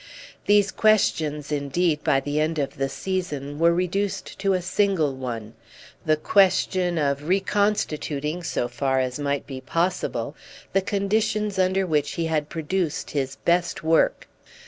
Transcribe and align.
These 0.47 0.71
question 0.71 1.43
indeed, 1.51 2.03
by 2.03 2.21
the 2.21 2.39
end 2.39 2.57
of 2.57 2.77
the 2.77 2.89
season, 2.89 3.59
were 3.59 3.71
reduced 3.71 4.39
to 4.39 4.53
a 4.53 4.59
single 4.63 5.13
one—the 5.15 6.17
question 6.17 6.97
of 6.97 7.27
reconstituting 7.27 8.41
so 8.41 8.67
far 8.67 8.99
as 8.99 9.19
might 9.19 9.45
be 9.45 9.61
possible 9.61 10.35
the 10.73 10.81
conditions 10.81 11.59
under 11.59 11.85
which 11.85 12.13
he 12.13 12.25
had 12.25 12.49
produced 12.49 13.11
his 13.11 13.35
best 13.45 13.83
work. 13.83 14.27